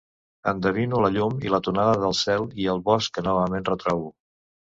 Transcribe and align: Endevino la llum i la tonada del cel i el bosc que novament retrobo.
Endevino 0.51 1.01
la 1.05 1.11
llum 1.17 1.35
i 1.47 1.51
la 1.55 1.59
tonada 1.67 1.93
del 2.05 2.17
cel 2.21 2.47
i 2.63 2.67
el 2.75 2.81
bosc 2.89 3.13
que 3.19 3.25
novament 3.27 3.71
retrobo. 3.71 4.09